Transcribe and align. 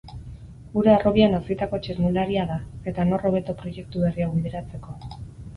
Gure 0.75 0.91
harrobian 0.93 1.37
hazitako 1.39 1.79
txirrindularia 1.83 2.45
da, 2.53 2.57
eta 2.93 3.05
nor 3.11 3.27
hobeto 3.31 3.55
proiektu 3.61 4.03
berri 4.07 4.27
hau 4.29 4.33
bideratzeko. 4.39 4.99